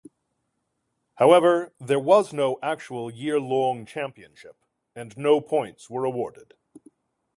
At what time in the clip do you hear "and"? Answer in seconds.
4.95-5.15